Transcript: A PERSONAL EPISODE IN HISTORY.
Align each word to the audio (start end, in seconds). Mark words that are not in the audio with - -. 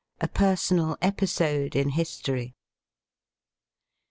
A 0.19 0.27
PERSONAL 0.27 0.97
EPISODE 1.03 1.75
IN 1.75 1.89
HISTORY. 1.89 2.55